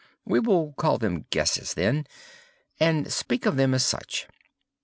We 0.25 0.39
will 0.39 0.73
call 0.79 0.97
them 0.97 1.27
guesses 1.29 1.75
then, 1.75 2.07
and 2.79 3.13
speak 3.13 3.45
of 3.45 3.55
them 3.55 3.75
as 3.75 3.85
such. 3.85 4.27